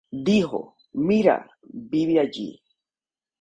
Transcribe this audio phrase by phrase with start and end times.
[0.27, 0.61] Dijo:
[1.07, 1.35] "Mira,
[1.91, 2.49] vive allí.